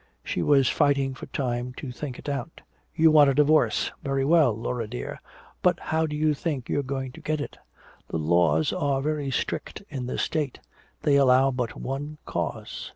[0.23, 2.61] She was fighting for time to think it out.
[2.95, 3.91] "You want a divorce.
[4.03, 5.21] Very well, Laura dear
[5.61, 7.55] but how do you think you are going to get it?
[8.07, 10.57] The laws are rather strict in this state.
[11.03, 12.89] They allow but one cause.